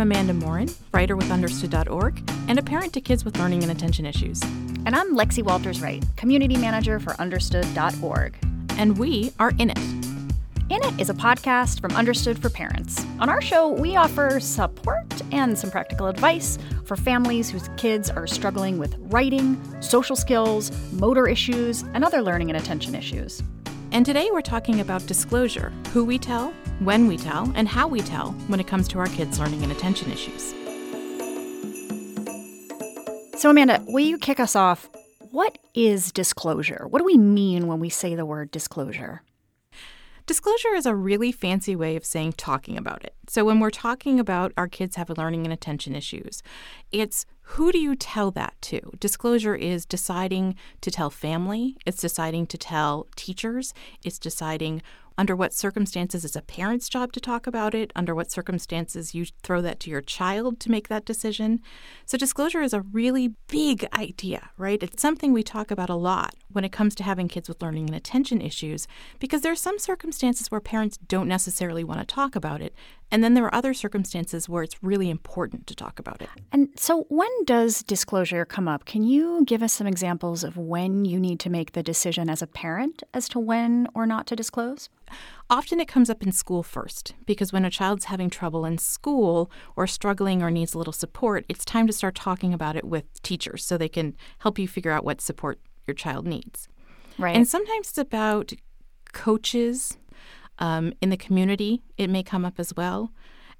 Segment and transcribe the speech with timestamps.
[0.00, 4.06] I'm Amanda Morin, writer with Understood.org and a parent to kids with learning and attention
[4.06, 4.40] issues.
[4.86, 8.34] And I'm Lexi Walters Wright, community manager for Understood.org.
[8.78, 9.78] And we are In It.
[10.70, 13.04] In It is a podcast from Understood for Parents.
[13.18, 16.56] On our show, we offer support and some practical advice
[16.86, 22.48] for families whose kids are struggling with writing, social skills, motor issues, and other learning
[22.48, 23.42] and attention issues.
[23.92, 28.00] And today we're talking about disclosure who we tell, when we tell, and how we
[28.00, 30.54] tell when it comes to our kids' learning and attention issues.
[33.40, 34.88] So, Amanda, will you kick us off?
[35.30, 36.86] What is disclosure?
[36.88, 39.22] What do we mean when we say the word disclosure?
[40.26, 43.14] Disclosure is a really fancy way of saying talking about it.
[43.28, 46.42] So, when we're talking about our kids have learning and attention issues,
[46.92, 48.92] it's who do you tell that to?
[49.00, 54.82] Disclosure is deciding to tell family, it's deciding to tell teachers, it's deciding
[55.20, 59.26] under what circumstances it's a parent's job to talk about it, under what circumstances you
[59.42, 61.60] throw that to your child to make that decision.
[62.06, 64.82] So, disclosure is a really big idea, right?
[64.82, 67.88] It's something we talk about a lot when it comes to having kids with learning
[67.88, 72.34] and attention issues because there are some circumstances where parents don't necessarily want to talk
[72.34, 72.74] about it.
[73.10, 76.28] And then there are other circumstances where it's really important to talk about it.
[76.52, 78.84] And so, when does disclosure come up?
[78.84, 82.42] Can you give us some examples of when you need to make the decision as
[82.42, 84.88] a parent as to when or not to disclose?
[85.48, 89.50] Often it comes up in school first, because when a child's having trouble in school
[89.74, 93.20] or struggling or needs a little support, it's time to start talking about it with
[93.22, 96.68] teachers so they can help you figure out what support your child needs.
[97.18, 97.34] Right.
[97.34, 98.52] And sometimes it's about
[99.12, 99.98] coaches
[100.60, 103.12] um, in the community, it may come up as well.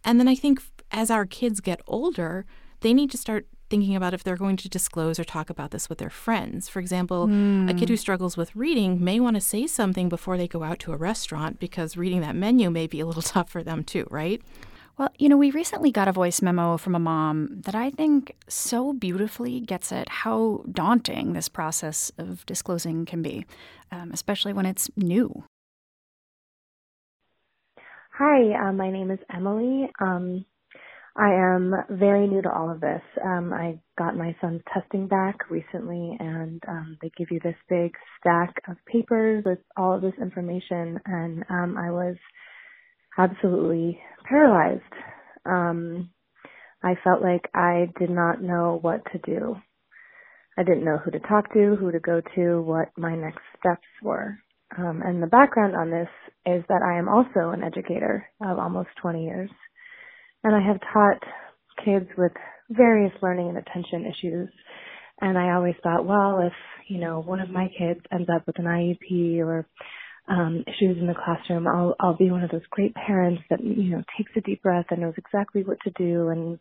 [0.05, 2.47] And then I think as our kids get older,
[2.81, 5.89] they need to start thinking about if they're going to disclose or talk about this
[5.89, 6.69] with their friends.
[6.69, 7.71] For example, mm.
[7.71, 8.01] a kid who hmm.
[8.01, 11.61] struggles with reading may want to say something before they go out to a restaurant
[11.61, 14.43] because reading that menu may be a little tough for them too, right?
[14.99, 18.35] Well, you know, we recently got a voice memo from a mom that I think
[18.49, 23.47] so beautifully gets at how daunting this process of disclosing can be,
[23.93, 25.45] um, especially when it's new.
[28.23, 29.89] Hi, uh, my name is Emily.
[29.99, 30.45] Um,
[31.17, 33.01] I am very new to all of this.
[33.25, 37.95] Um, I got my son's testing back recently, and um, they give you this big
[38.21, 42.17] stack of papers with all of this information, and um, I was
[43.17, 43.99] absolutely
[44.29, 44.83] paralyzed.
[45.47, 46.11] Um,
[46.85, 49.57] I felt like I did not know what to do.
[50.59, 53.89] I didn't know who to talk to, who to go to, what my next steps
[54.03, 54.37] were.
[54.79, 56.09] Um, and the background on this
[56.47, 59.51] is that I am also an educator of almost 20 years.
[60.45, 61.23] And I have taught
[61.85, 62.33] kids with
[62.71, 64.49] various learning and attention issues.
[65.21, 66.53] And I always thought, well, if,
[66.89, 69.67] you know, one of my kids ends up with an IEP or
[70.29, 73.91] um, issues in the classroom, I'll, I'll be one of those great parents that, you
[73.91, 76.29] know, takes a deep breath and knows exactly what to do.
[76.29, 76.59] And,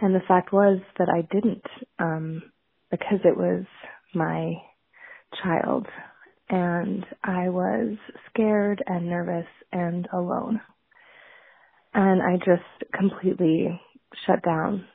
[0.00, 1.64] and the fact was that I didn't,
[1.98, 2.42] um,
[2.90, 3.64] because it was
[4.14, 4.54] my
[5.44, 5.86] child
[6.50, 7.96] and I was
[8.30, 10.60] scared and nervous and alone
[11.94, 13.80] and I just completely
[14.26, 14.86] shut down.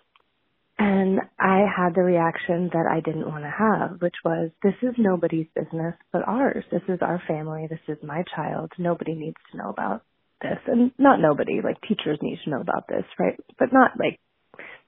[0.78, 4.96] And I had the reaction that I didn't want to have, which was, this is
[4.98, 6.66] nobody's business but ours.
[6.70, 7.68] This is our family.
[7.70, 8.72] This is my child.
[8.78, 10.04] Nobody needs to know about
[10.42, 10.58] this.
[10.68, 13.40] And not nobody, like teachers need to know about this, right?
[13.58, 14.20] But not like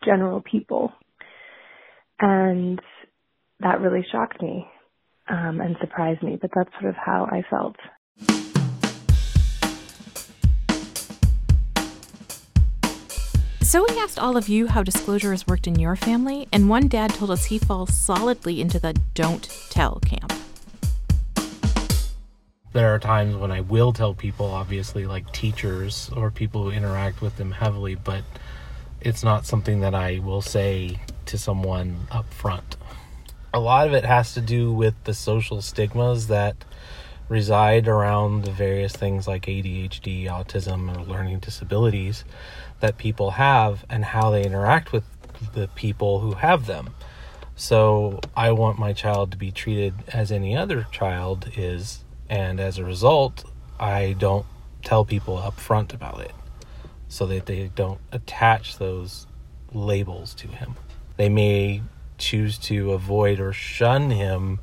[0.03, 0.91] general people.
[2.19, 2.81] And
[3.61, 4.67] that really shocked me
[5.29, 7.75] um, and surprise me, but that's sort of how I felt.
[13.61, 16.87] So we asked all of you how disclosure has worked in your family, and one
[16.87, 20.31] dad told us he falls solidly into the don't tell camp.
[22.71, 27.21] There are times when I will tell people, obviously, like teachers or people who interact
[27.21, 28.23] with them heavily, but
[29.01, 32.76] it's not something that I will say to someone up front.
[33.57, 36.63] A lot of it has to do with the social stigmas that
[37.27, 42.23] reside around the various things like ADHD, autism, or learning disabilities
[42.81, 45.05] that people have and how they interact with
[45.55, 46.93] the people who have them.
[47.55, 52.77] So I want my child to be treated as any other child is, and as
[52.77, 53.43] a result,
[53.79, 54.45] I don't
[54.83, 56.33] tell people up front about it
[57.07, 59.25] so that they don't attach those
[59.73, 60.75] labels to him.
[61.15, 61.81] They may
[62.17, 64.59] choose to avoid or shun him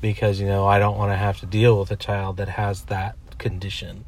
[0.00, 2.84] because, you know, I don't want to have to deal with a child that has
[2.84, 4.04] that condition.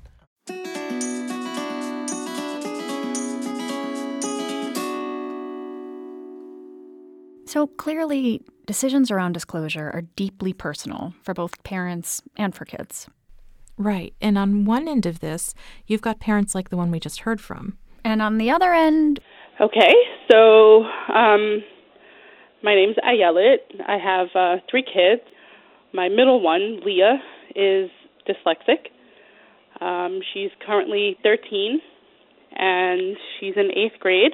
[7.46, 13.08] So clearly, decisions around disclosure are deeply personal for both parents and for kids.
[13.78, 14.14] Right.
[14.20, 15.54] And on one end of this,
[15.86, 17.78] you've got parents like the one we just heard from.
[18.04, 19.20] And on the other end,
[19.58, 19.94] Okay,
[20.30, 20.84] so
[21.14, 21.62] um,
[22.62, 23.58] my name's Ayelet.
[23.86, 25.22] I have uh, three kids.
[25.92, 27.18] My middle one, Leah,
[27.54, 27.90] is
[28.28, 28.88] dyslexic.
[29.80, 31.80] Um, she's currently 13
[32.56, 34.32] and she's in eighth grade.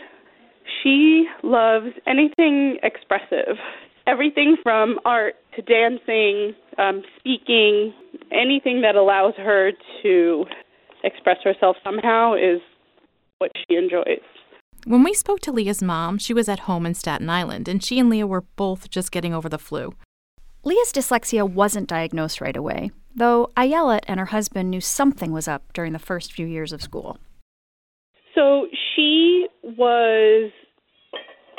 [0.82, 3.56] She loves anything expressive,
[4.06, 7.92] everything from art to dancing, um, speaking,
[8.30, 9.72] anything that allows her
[10.02, 10.44] to
[11.04, 12.60] express herself somehow is
[13.38, 14.22] what she enjoys.
[14.84, 18.00] When we spoke to Leah's mom, she was at home in Staten Island, and she
[18.00, 19.94] and Leah were both just getting over the flu.
[20.64, 25.72] Leah's dyslexia wasn't diagnosed right away, though Ayelet and her husband knew something was up
[25.72, 27.18] during the first few years of school.
[28.34, 30.50] So she was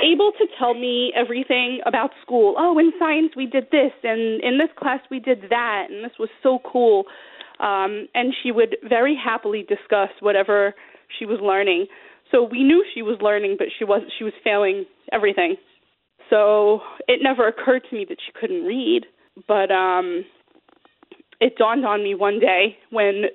[0.03, 2.55] able to tell me everything about school.
[2.57, 6.19] Oh, in science we did this, and in this class we did that, and this
[6.19, 7.05] was so cool.
[7.61, 10.73] Um, and she would very happily discuss whatever
[11.17, 11.87] she was learning.
[12.33, 15.55] So we knew she was learning, but she was she was failing everything.
[16.29, 19.03] So it never occurred to me that she couldn't read.
[19.47, 20.25] But um,
[21.39, 23.25] it dawned on me one day when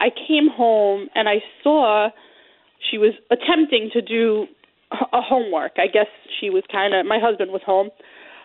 [0.00, 2.10] I came home and I saw
[2.90, 4.46] she was attempting to do
[5.12, 5.72] a homework.
[5.78, 6.06] I guess
[6.40, 7.90] she was kind of my husband was home.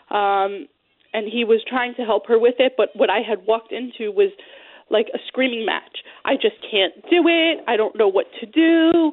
[0.09, 0.67] Um
[1.11, 4.11] and he was trying to help her with it, but what I had walked into
[4.11, 4.31] was
[4.91, 6.03] like a screaming match.
[6.23, 7.63] I just can't do it.
[7.67, 9.11] I don't know what to do.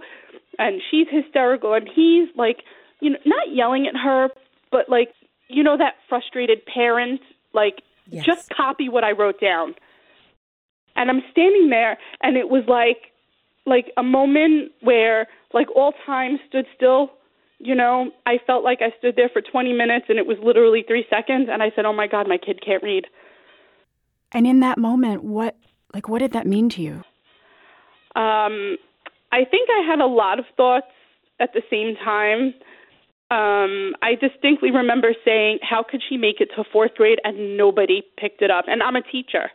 [0.59, 2.59] And she's hysterical and he's like,
[3.01, 4.29] you know, not yelling at her,
[4.71, 5.09] but like,
[5.49, 7.21] you know that frustrated parent
[7.55, 8.25] like Yes.
[8.25, 9.75] just copy what I wrote down.
[10.95, 13.13] And I'm standing there and it was like
[13.67, 17.11] like a moment where like all time stood still.
[17.59, 20.85] You know, I felt like I stood there for 20 minutes and it was literally
[20.87, 23.07] 3 seconds and I said, "Oh my god, my kid can't read."
[24.31, 25.57] And in that moment, what
[25.93, 27.03] like what did that mean to you?
[28.15, 28.77] Um,
[29.33, 30.87] I think I had a lot of thoughts
[31.41, 32.55] at the same time.
[33.29, 38.03] Um, I distinctly remember saying, "How could she make it to fourth grade and nobody
[38.17, 39.51] picked it up?" And I'm a teacher.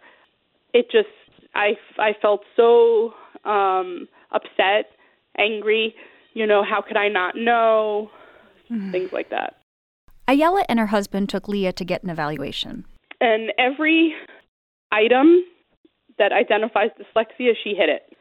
[0.74, 1.08] It just,
[1.56, 3.14] I, I felt so
[3.46, 4.92] um, upset,
[5.38, 5.96] angry.
[6.34, 8.10] You know, how could I not know?
[8.92, 9.56] Things like that.
[10.30, 12.86] Ayelet and her husband took Leah to get an evaluation.
[13.20, 14.14] And every
[14.92, 15.44] item
[16.18, 18.16] that identifies dyslexia, she hit it.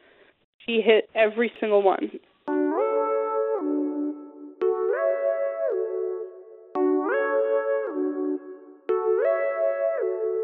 [0.65, 2.11] She hit every single one.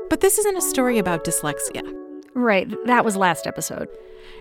[0.09, 1.93] But this isn't a story about dyslexia.
[2.33, 3.87] Right, that was last episode.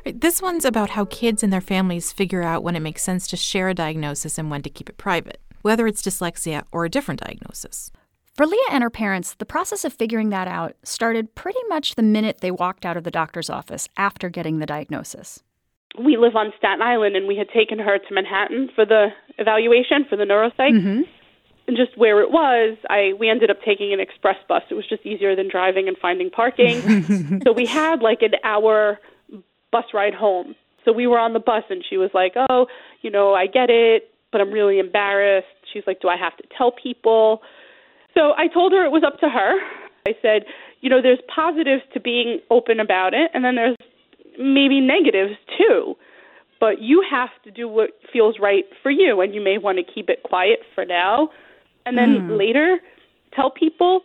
[0.05, 3.37] This one's about how kids and their families figure out when it makes sense to
[3.37, 7.21] share a diagnosis and when to keep it private, whether it's dyslexia or a different
[7.21, 7.91] diagnosis.
[8.35, 12.03] For Leah and her parents, the process of figuring that out started pretty much the
[12.03, 15.43] minute they walked out of the doctor's office after getting the diagnosis.
[15.99, 19.09] We live on Staten Island, and we had taken her to Manhattan for the
[19.39, 20.73] evaluation for the neuropsych.
[20.73, 21.03] Mm-hmm.
[21.69, 24.63] And just where it was, I we ended up taking an express bus.
[24.71, 27.41] It was just easier than driving and finding parking.
[27.45, 29.01] so we had like an hour
[29.73, 30.55] bus ride home.
[30.85, 32.67] So we were on the bus, and she was like, "Oh,
[33.03, 36.45] you know, I get it, but I'm really embarrassed." She's like, "Do I have to
[36.57, 37.43] tell people?"
[38.15, 39.59] So I told her it was up to her.
[40.07, 40.45] I said,
[40.81, 43.77] "You know, there's positives to being open about it, and then there's
[44.39, 45.95] maybe negatives too.
[46.59, 49.85] But you have to do what feels right for you, and you may want to
[49.85, 51.29] keep it quiet for now,
[51.85, 52.33] and then hmm.
[52.33, 52.79] later
[53.35, 54.03] tell people."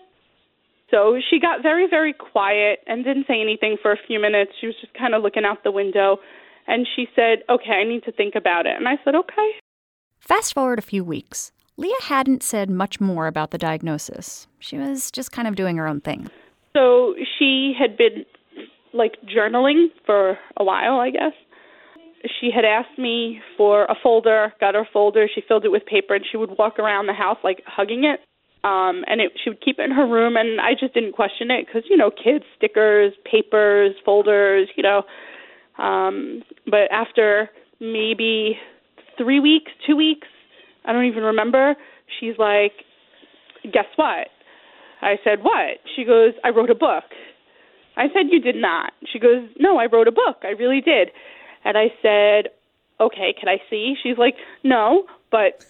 [0.92, 4.52] So she got very, very quiet and didn't say anything for a few minutes.
[4.60, 6.18] She was just kind of looking out the window.
[6.68, 8.76] And she said, Okay, I need to think about it.
[8.76, 9.52] And I said, Okay.
[10.20, 11.52] Fast forward a few weeks.
[11.78, 14.48] Leah hadn't said much more about the diagnosis.
[14.60, 16.30] She was just kind of doing her own thing.
[16.74, 18.26] So she had been
[18.94, 21.34] like journaling for a while, I guess.
[22.40, 26.14] She had asked me for a folder, got her folder, she filled it with paper,
[26.14, 28.20] and she would walk around the house like hugging it.
[28.64, 31.50] Um, and it, she would keep it in her room, and I just didn't question
[31.50, 35.02] it because you know, kids, stickers, papers, folders, you know.
[35.84, 38.58] Um, but after maybe
[39.18, 40.28] three weeks, two weeks,
[40.86, 41.76] I don't even remember.
[42.20, 42.74] She's like,
[43.64, 44.28] "Guess what?"
[45.02, 47.06] I said, "What?" She goes, "I wrote a book."
[47.98, 50.38] I said, "You did not." She goes, "No, I wrote a book.
[50.44, 51.12] I really did."
[51.64, 52.52] And I said,
[53.00, 55.66] "Okay, can I see?" She's like, "No, but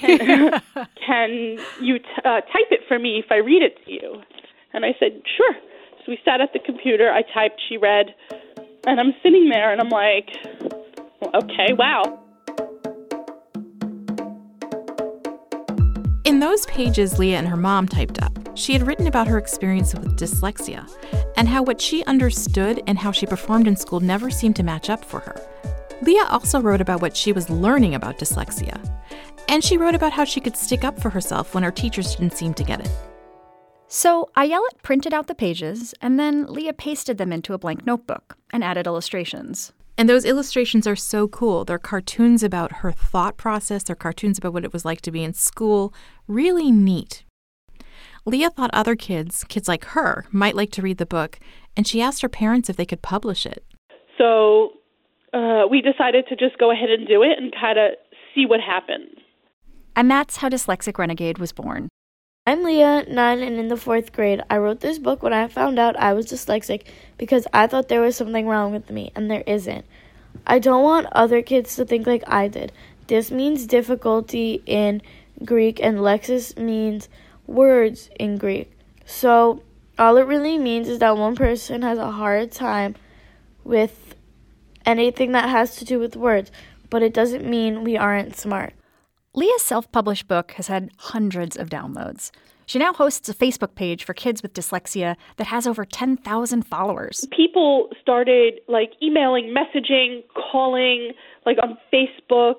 [0.00, 0.62] can,
[1.06, 4.22] can you t- uh, type it for me if I read it to you?"
[4.72, 5.54] And I said, "Sure."
[5.98, 7.10] So we sat at the computer.
[7.10, 7.60] I typed.
[7.68, 8.14] She read,
[8.86, 10.30] and I'm sitting there, and I'm like,
[11.34, 12.22] "Okay, wow."
[16.24, 19.94] In those pages Leah and her mom typed up, she had written about her experience
[19.94, 20.88] with dyslexia
[21.36, 24.90] and how what she understood and how she performed in school never seemed to match
[24.90, 25.40] up for her.
[26.02, 28.78] Leah also wrote about what she was learning about dyslexia.
[29.48, 32.36] And she wrote about how she could stick up for herself when her teachers didn't
[32.36, 32.90] seem to get it.
[33.88, 38.36] So Ayelet printed out the pages, and then Leah pasted them into a blank notebook
[38.52, 39.72] and added illustrations.
[39.96, 41.64] And those illustrations are so cool.
[41.64, 45.22] They're cartoons about her thought process, they're cartoons about what it was like to be
[45.22, 45.94] in school.
[46.26, 47.24] Really neat.
[48.28, 51.38] Leah thought other kids, kids like her, might like to read the book,
[51.76, 53.64] and she asked her parents if they could publish it.
[54.18, 54.72] So
[55.32, 57.92] uh, we decided to just go ahead and do it and kind of
[58.34, 59.16] see what happens.
[59.94, 61.88] And that's how Dyslexic Renegade was born.
[62.48, 64.42] I'm Leah, 9 and in the 4th grade.
[64.50, 66.82] I wrote this book when I found out I was dyslexic
[67.18, 69.84] because I thought there was something wrong with me, and there isn't.
[70.48, 72.72] I don't want other kids to think like I did.
[73.06, 75.00] Dys means difficulty in
[75.44, 77.08] Greek, and lexis means
[77.46, 78.72] words in Greek.
[79.04, 79.62] So,
[79.98, 82.96] all it really means is that one person has a hard time
[83.64, 84.14] with
[84.84, 86.50] anything that has to do with words,
[86.90, 88.74] but it doesn't mean we aren't smart.
[89.34, 92.30] Leah's self published book has had hundreds of downloads.
[92.66, 97.26] She now hosts a Facebook page for kids with dyslexia that has over 10,000 followers.
[97.30, 101.12] People started like emailing, messaging, calling,
[101.44, 102.56] like on Facebook.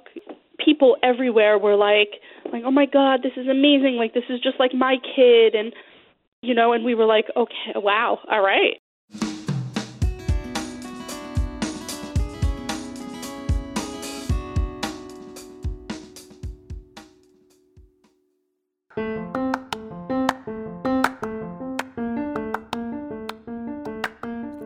[0.63, 2.09] People everywhere were like,
[2.51, 3.95] like, oh my God, this is amazing.
[3.97, 5.55] Like, this is just like my kid.
[5.55, 5.73] And,
[6.41, 8.77] you know, and we were like, okay, wow, all right.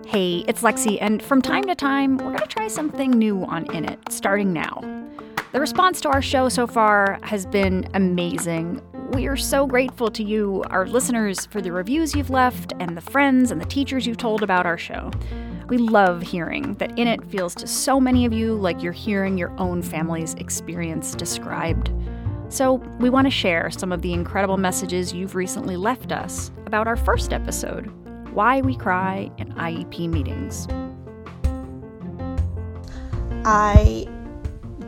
[0.08, 3.74] Hey, it's Lexi, and from time to time, we're going to try something new on
[3.74, 4.82] In It, starting now.
[5.52, 8.82] The response to our show so far has been amazing.
[9.12, 13.02] We are so grateful to you, our listeners, for the reviews you've left and the
[13.02, 15.12] friends and the teachers you've told about our show.
[15.68, 19.38] We love hearing that In It feels to so many of you like you're hearing
[19.38, 21.92] your own family's experience described.
[22.48, 26.88] So, we want to share some of the incredible messages you've recently left us about
[26.88, 27.92] our first episode
[28.34, 30.70] why We Cry in IEP Meetings.
[33.44, 34.08] I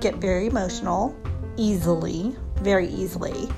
[0.04, 1.16] get very emotional
[1.58, 3.50] easily, very easily.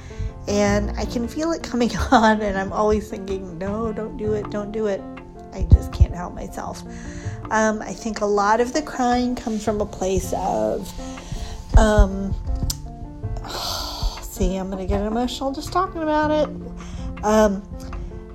[0.47, 4.49] And I can feel it coming on, and I'm always thinking, no, don't do it,
[4.51, 5.01] don't do it.
[5.53, 6.83] I just can't help myself.
[7.49, 10.91] Um, I think a lot of the crying comes from a place of,
[11.77, 12.33] um,
[14.21, 16.49] see, I'm going to get emotional just talking about it.
[17.23, 17.63] Um,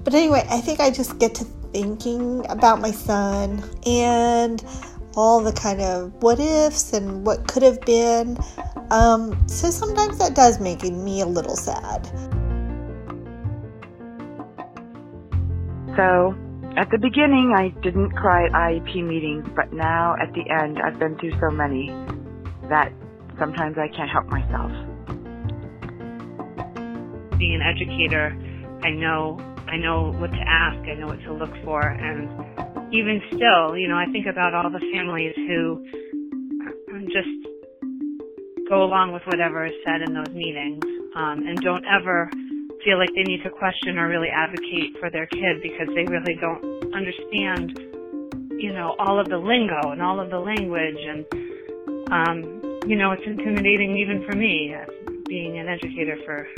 [0.03, 4.65] but anyway, I think I just get to thinking about my son and
[5.17, 8.39] all the kind of what ifs and what could have been.
[8.91, 12.07] Um, so sometimes that does make me a little sad.
[15.97, 16.35] So
[16.77, 20.99] at the beginning, I didn't cry at IEP meetings, but now at the end, I've
[20.99, 21.89] been through so many
[22.69, 22.93] that
[23.39, 24.71] sometimes I can't help myself.
[27.39, 28.37] Being an educator,
[28.83, 30.79] I know I know what to ask.
[30.89, 31.81] I know what to look for.
[31.81, 32.29] And
[32.93, 35.85] even still, you know, I think about all the families who
[37.11, 37.29] just
[38.69, 42.31] go along with whatever is said in those meetings um, and don't ever
[42.85, 46.35] feel like they need to question or really advocate for their kid because they really
[46.41, 47.79] don't understand,
[48.59, 50.99] you know, all of the lingo and all of the language.
[50.99, 51.27] And,
[52.11, 54.87] um, you know, it's intimidating even for me, uh,
[55.27, 56.49] being an educator for,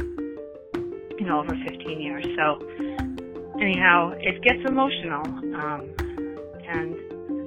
[1.18, 2.24] you know, over 15 years.
[2.36, 2.60] So,
[3.60, 5.24] anyhow, it gets emotional,
[5.56, 5.88] um,
[6.69, 6.95] and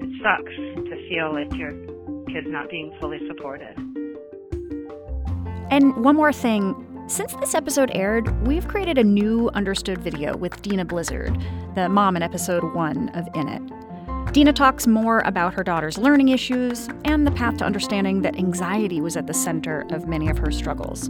[0.02, 1.72] it sucks to feel like your
[2.28, 3.76] kid's not being fully supported.
[5.72, 6.82] And one more thing.
[7.08, 11.38] Since this episode aired, we've created a new Understood video with Dena Blizzard,
[11.76, 13.62] the mom in episode one of In It.
[14.34, 19.02] Dena talks more about her daughter's learning issues and the path to understanding that anxiety
[19.02, 21.10] was at the center of many of her struggles.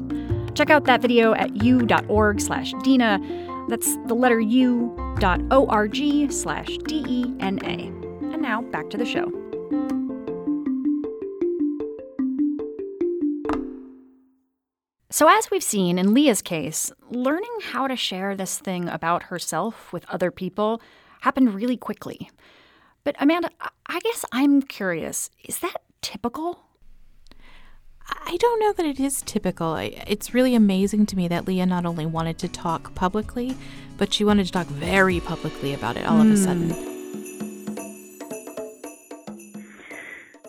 [0.53, 3.19] Check out that video at u.org slash Dena.
[3.67, 7.87] That's the letter u dot org slash D-E-N-A.
[8.33, 9.31] And now back to the show.
[15.09, 19.93] So, as we've seen in Leah's case, learning how to share this thing about herself
[19.93, 20.81] with other people
[21.21, 22.29] happened really quickly.
[23.05, 23.49] But, Amanda,
[23.87, 26.59] I guess I'm curious is that typical?
[28.07, 29.75] I don't know that it is typical.
[29.75, 33.55] It's really amazing to me that Leah not only wanted to talk publicly,
[33.97, 36.27] but she wanted to talk very publicly about it all mm.
[36.27, 36.69] of a sudden.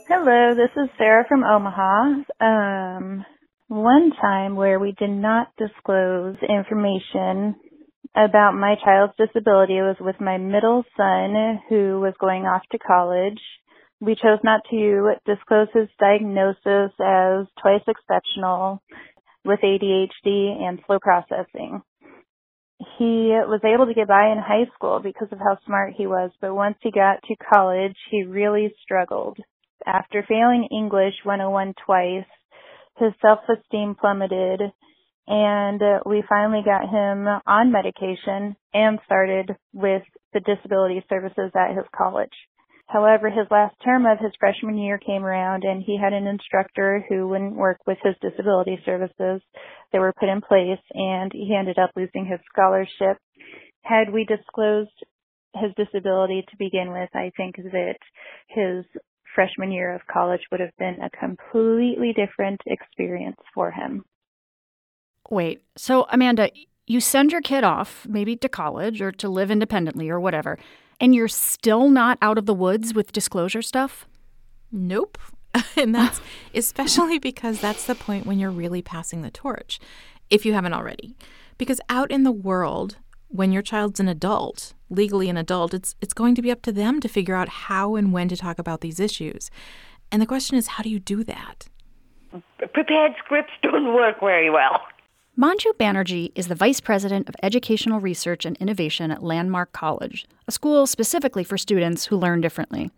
[0.08, 2.22] Hello, this is Sarah from Omaha.
[2.40, 3.24] Um,
[3.68, 7.56] one time where we did not disclose information
[8.14, 13.40] about my child's disability was with my middle son who was going off to college.
[14.00, 18.82] We chose not to disclose his diagnosis as twice exceptional
[19.44, 21.82] with ADHD and slow processing.
[22.98, 26.30] He was able to get by in high school because of how smart he was,
[26.42, 29.38] but once he got to college, he really struggled.
[29.86, 32.26] After failing English 101 twice,
[32.98, 34.60] his self-esteem plummeted
[35.28, 41.84] and we finally got him on medication and started with the disability services at his
[41.96, 42.30] college.
[42.88, 47.04] However, his last term of his freshman year came around and he had an instructor
[47.08, 49.42] who wouldn't work with his disability services
[49.92, 53.18] that were put in place and he ended up losing his scholarship.
[53.82, 55.04] Had we disclosed
[55.54, 57.96] his disability to begin with, I think that
[58.48, 58.84] his
[59.34, 64.04] freshman year of college would have been a completely different experience for him.
[65.28, 66.50] Wait, so Amanda,
[66.86, 70.56] you send your kid off, maybe to college or to live independently or whatever,
[71.00, 74.06] and you're still not out of the woods with disclosure stuff?
[74.72, 75.18] Nope.
[75.76, 76.20] and that's
[76.54, 79.78] especially because that's the point when you're really passing the torch,
[80.30, 81.16] if you haven't already.
[81.58, 82.96] Because out in the world,
[83.28, 86.72] when your child's an adult, legally an adult, it's it's going to be up to
[86.72, 89.50] them to figure out how and when to talk about these issues.
[90.12, 91.68] And the question is, how do you do that?
[92.72, 94.80] Prepared scripts don't work very well.
[95.38, 100.50] Manju Banerjee is the Vice President of Educational Research and Innovation at Landmark College, a
[100.50, 102.90] school specifically for students who learn differently.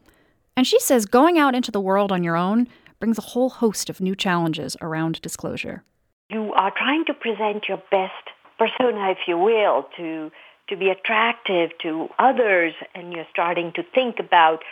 [0.57, 2.69] And she says going out into the world on your own
[3.01, 5.83] brings a whole host of new challenges around disclosure.
[6.31, 8.13] You are trying to present your best
[8.57, 10.31] persona, if you will, to
[10.69, 14.63] to be attractive to others, and you're starting to think about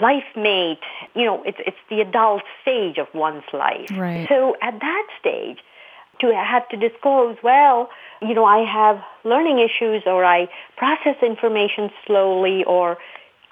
[0.00, 0.80] life mate.
[1.14, 3.90] You know, it's it's the adult stage of one's life.
[3.92, 4.26] Right.
[4.26, 5.58] So at that stage,
[6.20, 7.88] to have to disclose, well,
[8.22, 12.98] you know, I have learning issues or I process information slowly or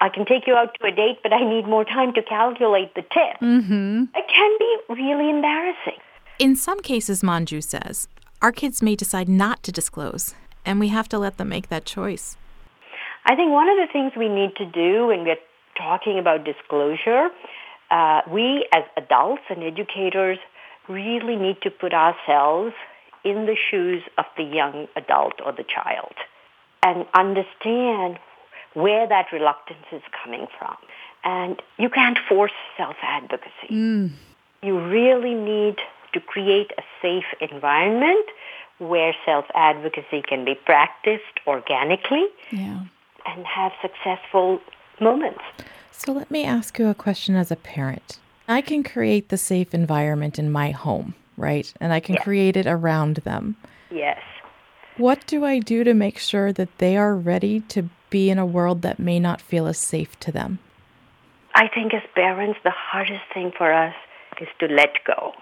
[0.01, 2.95] I can take you out to a date, but I need more time to calculate
[2.95, 3.39] the tip.
[3.41, 4.03] Mm-hmm.
[4.15, 5.99] It can be really embarrassing.
[6.39, 8.07] In some cases, Manju says,
[8.41, 11.83] our kids may decide not to disclose, and we have to let them make that
[11.83, 12.37] choice.
[13.25, 15.35] I think one of the things we need to do when we're
[15.77, 17.29] talking about disclosure,
[17.91, 20.37] uh, we as adults and educators
[20.89, 22.73] really need to put ourselves
[23.23, 26.13] in the shoes of the young adult or the child
[26.83, 28.17] and understand
[28.73, 30.75] where that reluctance is coming from.
[31.23, 33.67] And you can't force self-advocacy.
[33.69, 34.11] Mm.
[34.63, 35.77] You really need
[36.13, 38.25] to create a safe environment
[38.79, 42.83] where self-advocacy can be practiced organically yeah.
[43.25, 44.61] and have successful
[45.01, 45.41] moments.
[45.91, 48.19] So let me ask you a question as a parent.
[48.49, 51.71] I can create the safe environment in my home, right?
[51.79, 52.23] And I can yes.
[52.23, 53.55] create it around them.
[53.91, 54.19] Yes.
[54.97, 58.47] What do I do to make sure that they are ready to be in a
[58.47, 60.57] world that may not feel as safe to them?
[61.53, 63.93] I think as parents, the hardest thing for us
[64.41, 65.33] is to let go,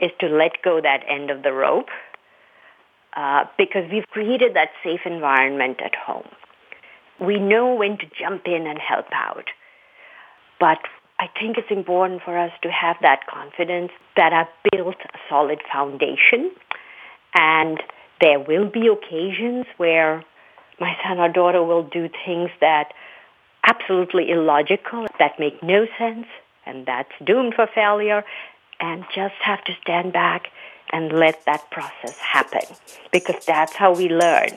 [0.00, 1.90] is to let go that end of the rope
[3.14, 6.28] uh, because we've created that safe environment at home.
[7.20, 9.44] We know when to jump in and help out.
[10.58, 10.78] But
[11.20, 15.60] I think it's important for us to have that confidence that I've built a solid
[15.70, 16.50] foundation.
[17.34, 17.78] And
[18.22, 20.24] there will be occasions where
[20.80, 22.94] my son or daughter will do things that
[23.66, 26.26] absolutely illogical, that make no sense,
[26.64, 28.24] and that's doomed for failure,
[28.80, 30.46] and just have to stand back
[30.90, 32.62] and let that process happen
[33.12, 34.48] because that's how we learn.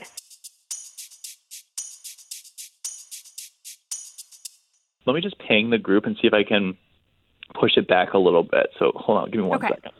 [5.05, 6.77] Let me just ping the group and see if I can
[7.53, 8.69] push it back a little bit.
[8.79, 9.73] So hold on, give me one okay.
[9.75, 9.91] second.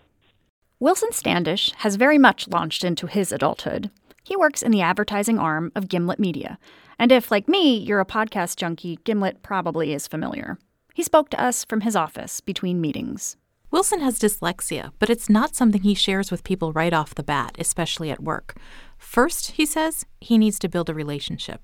[0.79, 3.89] Wilson Standish has very much launched into his adulthood.
[4.23, 6.57] He works in the advertising arm of Gimlet Media.
[6.99, 10.57] And if, like me, you're a podcast junkie, Gimlet probably is familiar.
[10.93, 13.37] He spoke to us from his office between meetings.
[13.71, 17.55] Wilson has dyslexia, but it's not something he shares with people right off the bat,
[17.57, 18.55] especially at work.
[18.97, 21.61] First, he says, he needs to build a relationship.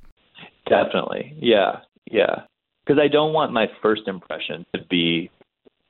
[0.65, 1.37] Definitely.
[1.39, 1.81] Yeah.
[2.09, 2.43] Yeah
[2.89, 5.29] because I don't want my first impression to be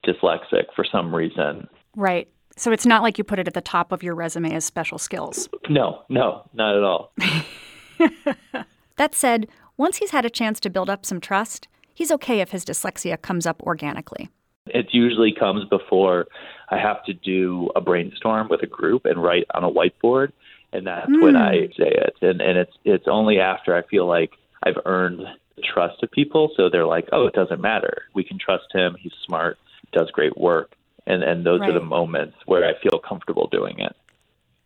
[0.05, 1.69] dyslexic for some reason.
[1.95, 2.27] Right.
[2.57, 4.97] So it's not like you put it at the top of your resume as special
[4.97, 5.47] skills.
[5.69, 7.13] No, no, not at all.
[8.97, 12.51] that said, once he's had a chance to build up some trust, he's okay if
[12.51, 14.29] his dyslexia comes up organically.
[14.65, 16.27] It usually comes before
[16.69, 20.33] I have to do a brainstorm with a group and write on a whiteboard,
[20.73, 21.21] and that's mm.
[21.21, 22.15] when I say it.
[22.21, 24.31] And and it's it's only after I feel like
[24.63, 25.21] I've earned
[25.63, 26.51] trust of people.
[26.55, 28.03] So they're like, oh, it doesn't matter.
[28.13, 28.95] We can trust him.
[28.99, 29.57] He's smart,
[29.91, 30.73] does great work.
[31.05, 31.69] And, and those right.
[31.69, 33.95] are the moments where I feel comfortable doing it.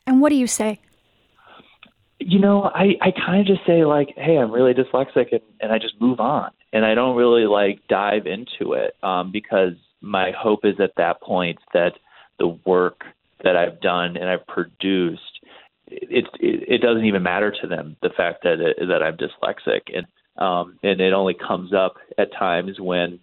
[0.06, 0.79] And what do you say?
[2.19, 5.71] You know, I, I kind of just say, like, hey, I'm really dyslexic, and, and
[5.71, 6.51] I just move on.
[6.73, 11.21] and I don't really like dive into it um, because my hope is at that
[11.21, 11.93] point that
[12.39, 13.03] the work
[13.43, 15.21] that I've done and I've produced
[15.88, 19.95] it, it it doesn't even matter to them the fact that it, that I'm dyslexic
[19.95, 23.19] and um and it only comes up at times when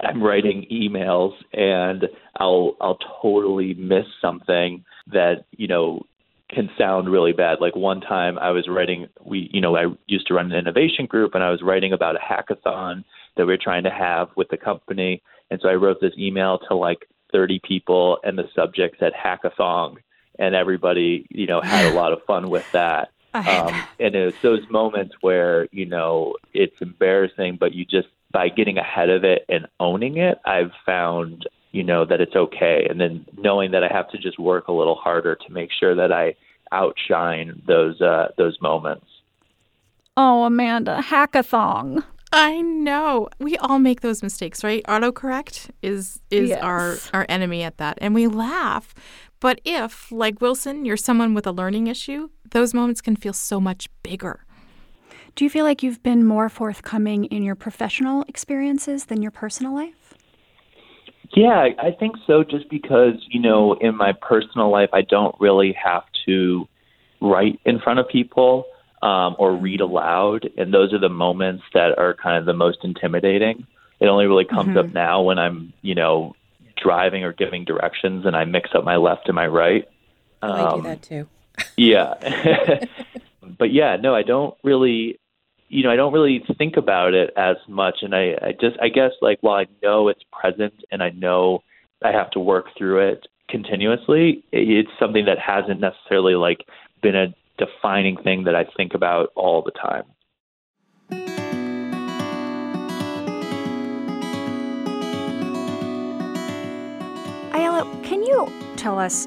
[0.00, 2.04] I'm writing emails and
[2.36, 6.02] I'll I'll totally miss something that you know
[6.50, 7.58] can sound really bad.
[7.60, 11.06] Like one time I was writing we you know I used to run an innovation
[11.06, 13.04] group and I was writing about a hackathon
[13.36, 16.58] that we are trying to have with the company and so I wrote this email
[16.68, 19.96] to like 30 people and the subject said hackathon
[20.38, 23.10] and everybody, you know, had a lot of fun with that.
[23.46, 28.78] Um, and it's those moments where, you know, it's embarrassing, but you just, by getting
[28.78, 32.86] ahead of it and owning it, I've found, you know, that it's okay.
[32.88, 35.94] And then knowing that I have to just work a little harder to make sure
[35.94, 36.34] that I
[36.72, 39.06] outshine those, uh, those moments.
[40.16, 42.04] Oh, Amanda, hackathon.
[42.30, 43.28] I know.
[43.38, 44.84] We all make those mistakes, right?
[44.84, 46.62] Autocorrect is is Yes.
[46.62, 47.96] our our enemy at that.
[48.02, 48.94] And we laugh.
[49.40, 53.60] But if, like Wilson, you're someone with a learning issue, those moments can feel so
[53.60, 54.44] much bigger.
[55.34, 59.74] Do you feel like you've been more forthcoming in your professional experiences than your personal
[59.74, 60.14] life?
[61.34, 62.42] Yeah, I- I think so.
[62.42, 66.66] Just because you know, in my personal life, I don't really have to
[67.20, 68.64] write in front of people
[69.02, 72.78] um, or read aloud, and those are the moments that are kind of the most
[72.82, 73.66] intimidating.
[74.00, 76.34] It only really comes up now when I'm, you know,
[76.76, 79.88] driving or giving directions, and I mix up my left and my right.
[80.42, 81.28] Oh, I do Um, that too.
[81.76, 82.14] Yeah.
[83.58, 85.18] but yeah, no, I don't really,
[85.68, 87.96] you know, I don't really think about it as much.
[88.02, 91.62] And I, I just, I guess, like, while I know it's present and I know
[92.02, 96.64] I have to work through it continuously, it's something that hasn't necessarily, like,
[97.02, 100.04] been a defining thing that I think about all the time.
[107.52, 109.26] Ayelet, can you tell us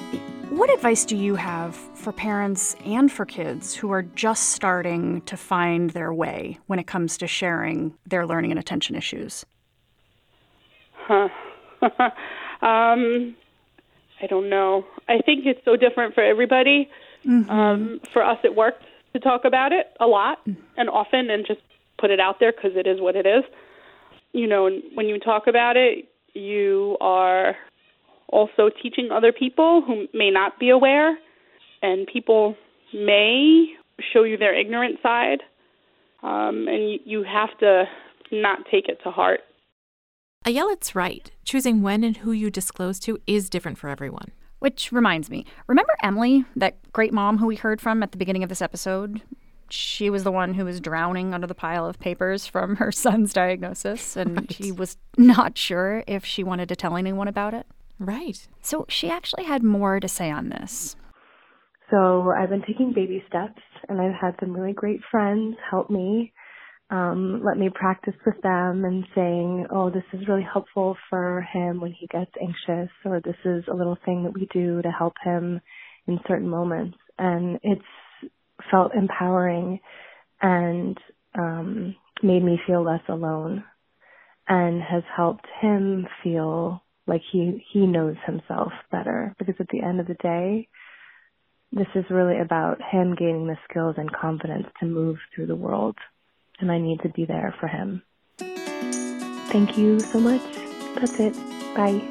[0.49, 5.37] what advice do you have for parents and for kids who are just starting to
[5.37, 9.45] find their way when it comes to sharing their learning and attention issues?
[10.95, 11.29] Huh.
[12.61, 13.35] um,
[14.21, 14.85] I don't know.
[15.07, 16.89] I think it's so different for everybody.
[17.25, 18.83] Um, for us, it worked
[19.13, 20.39] to talk about it a lot
[20.77, 21.61] and often and just
[21.99, 23.43] put it out there because it is what it is.
[24.33, 27.55] You know, and when you talk about it, you are
[28.29, 31.17] also teaching other people who may not be aware,
[31.81, 32.55] and people
[32.93, 33.65] may
[34.13, 35.39] show you their ignorant side,
[36.23, 37.85] um, and you, you have to
[38.31, 39.41] not take it to heart.
[40.45, 41.29] Ayelet's right.
[41.45, 44.31] Choosing when and who you disclose to is different for everyone.
[44.59, 48.43] Which reminds me, remember Emily, that great mom who we heard from at the beginning
[48.43, 49.21] of this episode?
[49.69, 53.33] She was the one who was drowning under the pile of papers from her son's
[53.33, 57.65] diagnosis, and she was not sure if she wanted to tell anyone about it.
[57.99, 58.47] Right.
[58.61, 60.95] So she actually had more to say on this.
[61.91, 66.33] So I've been taking baby steps, and I've had some really great friends help me,
[66.91, 71.79] um, let me practice with them and saying, oh, this is really helpful for him
[71.79, 75.13] when he gets anxious, or this is a little thing that we do to help
[75.23, 75.61] him
[76.07, 76.97] in certain moments.
[77.17, 77.81] And it's
[78.69, 79.79] felt empowering
[80.41, 80.97] and
[81.37, 83.63] um, made me feel less alone
[84.47, 89.99] and has helped him feel like he he knows himself better because at the end
[89.99, 90.67] of the day
[91.71, 95.95] this is really about him gaining the skills and confidence to move through the world
[96.61, 98.03] and I need to be there for him.
[98.37, 100.41] Thank you so much.
[100.95, 101.33] That's it.
[101.75, 102.01] Bye.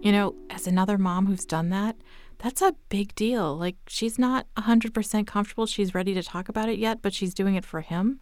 [0.00, 1.96] You know, as another mom who's done that,
[2.38, 3.56] that's a big deal.
[3.56, 5.66] Like, she's not 100% comfortable.
[5.66, 8.20] She's ready to talk about it yet, but she's doing it for him.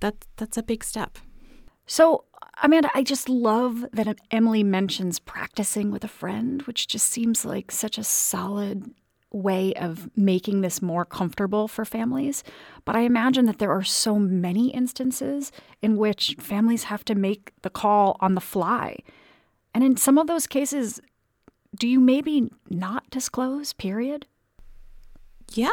[0.00, 1.18] That, that's a big step.
[1.86, 2.24] So,
[2.62, 7.70] Amanda, I just love that Emily mentions practicing with a friend, which just seems like
[7.70, 8.94] such a solid
[9.32, 12.44] way of making this more comfortable for families.
[12.84, 17.52] But I imagine that there are so many instances in which families have to make
[17.62, 18.98] the call on the fly.
[19.74, 21.00] And in some of those cases,
[21.78, 24.26] do you maybe not disclose, period?
[25.52, 25.70] Yeah.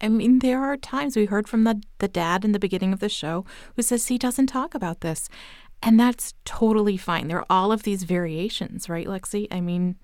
[0.00, 3.00] I mean, there are times we heard from the, the dad in the beginning of
[3.00, 3.44] the show
[3.76, 5.28] who says he doesn't talk about this.
[5.82, 7.28] And that's totally fine.
[7.28, 9.46] There are all of these variations, right, Lexi?
[9.50, 9.96] I mean,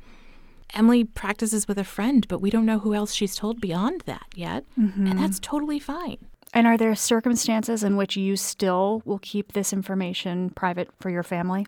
[0.72, 4.26] Emily practices with a friend, but we don't know who else she's told beyond that
[4.35, 4.64] yet.
[4.78, 5.07] Mm-hmm.
[5.07, 6.18] And that's totally fine.
[6.52, 11.24] And are there circumstances in which you still will keep this information private for your
[11.24, 11.66] family?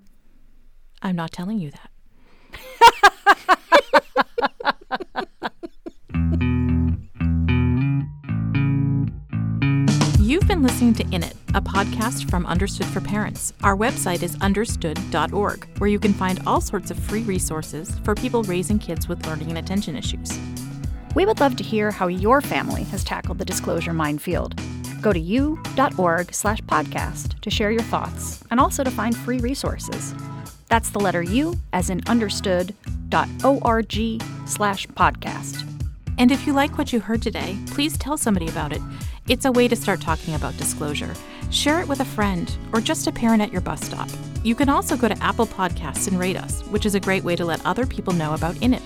[1.02, 1.90] I'm not telling you that.
[10.66, 13.52] Listening to In It, a podcast from Understood for Parents.
[13.62, 18.42] Our website is understood.org, where you can find all sorts of free resources for people
[18.42, 20.36] raising kids with learning and attention issues.
[21.14, 24.60] We would love to hear how your family has tackled the disclosure minefield.
[25.00, 30.16] Go to u.org slash podcast to share your thoughts and also to find free resources.
[30.66, 33.94] That's the letter U as in understood.org
[34.46, 35.72] slash podcast.
[36.18, 38.80] And if you like what you heard today, please tell somebody about it.
[39.28, 41.12] It's a way to start talking about disclosure.
[41.50, 44.08] Share it with a friend or just a parent at your bus stop.
[44.44, 47.34] You can also go to Apple Podcasts and rate us, which is a great way
[47.34, 48.82] to let other people know about In It.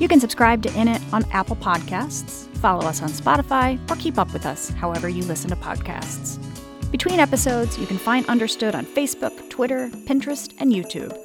[0.00, 4.18] You can subscribe to In It on Apple Podcasts, follow us on Spotify, or keep
[4.18, 6.40] up with us however you listen to podcasts.
[6.90, 11.16] Between episodes, you can find Understood on Facebook, Twitter, Pinterest, and YouTube.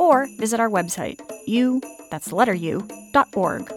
[0.00, 3.72] Or visit our website, u, that's the letter u, dot org.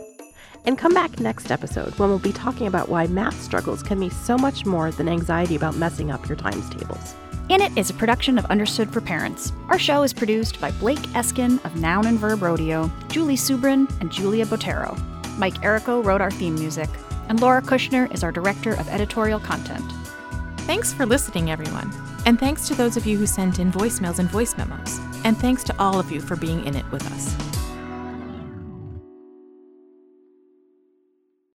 [0.65, 4.09] And come back next episode when we'll be talking about why math struggles can be
[4.09, 7.15] so much more than anxiety about messing up your times tables.
[7.49, 9.53] In It is a production of Understood for Parents.
[9.69, 14.11] Our show is produced by Blake Eskin of Noun and Verb Rodeo, Julie Subrin, and
[14.11, 14.99] Julia Botero.
[15.37, 16.89] Mike Errico wrote our theme music,
[17.29, 19.85] and Laura Kushner is our director of editorial content.
[20.61, 21.93] Thanks for listening, everyone.
[22.25, 24.99] And thanks to those of you who sent in voicemails and voice memos.
[25.23, 27.54] And thanks to all of you for being in it with us.